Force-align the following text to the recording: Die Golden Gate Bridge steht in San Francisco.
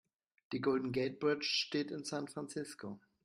Die 0.51 0.61
Golden 0.61 0.91
Gate 0.93 1.19
Bridge 1.19 1.45
steht 1.45 1.91
in 1.91 2.03
San 2.05 2.27
Francisco. 2.27 2.99